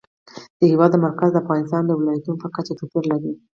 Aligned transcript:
د 0.59 0.61
هېواد 0.71 0.91
مرکز 1.05 1.29
د 1.31 1.37
افغانستان 1.43 1.83
د 1.85 1.91
ولایاتو 1.99 2.39
په 2.41 2.47
کچه 2.55 2.73
توپیر 2.79 3.03
لري. 3.11 3.31